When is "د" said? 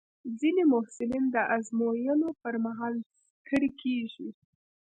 1.35-1.37